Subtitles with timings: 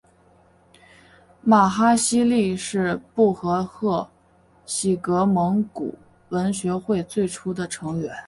[1.43, 4.09] 玛哈希力是布和贺
[4.65, 5.93] 喜格蒙古
[6.29, 8.17] 文学会最初的成员。